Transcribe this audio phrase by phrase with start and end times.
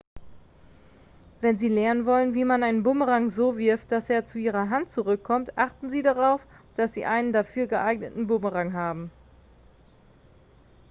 [1.41, 4.89] wenn sie lernen wollen wie man einen bumerang so wirft dass er zu ihrer hand
[4.89, 9.11] zurückkommt achten sie darauf dass sie einen dafür geeigneten bumerang haben